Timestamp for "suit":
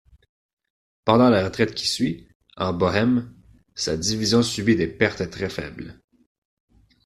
1.85-2.27